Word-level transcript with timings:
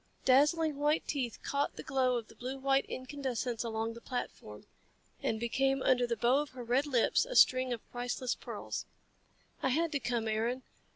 Dazzling 0.25 0.77
white 0.79 1.07
teeth 1.07 1.37
caught 1.43 1.75
the 1.75 1.83
glow 1.83 2.17
of 2.17 2.27
the 2.27 2.33
blue 2.33 2.57
white 2.57 2.85
incandescents 2.89 3.63
along 3.63 3.93
the 3.93 4.01
platform, 4.01 4.65
and 5.21 5.39
became 5.39 5.83
under 5.83 6.07
the 6.07 6.17
bow 6.17 6.39
of 6.39 6.49
her 6.53 6.63
red 6.63 6.87
lips 6.87 7.23
a 7.23 7.35
string 7.35 7.71
of 7.71 7.87
priceless 7.91 8.33
pearls. 8.33 8.87
"I 9.61 9.69
had 9.69 9.91
to 9.91 9.99
come, 9.99 10.27
Aaron. 10.27 10.63